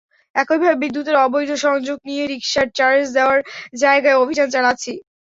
একইভাবে 0.35 0.75
বিদ্যুতের 0.83 1.15
অবৈধ 1.25 1.49
সংযোগ 1.65 1.97
নিয়ে 2.07 2.23
রিকশার 2.25 2.67
চার্জ 2.77 3.03
দেওয়ার 3.17 3.39
জায়গায় 3.81 4.19
অভিযান 4.23 4.47
চালাচ্ছি। 4.55 4.91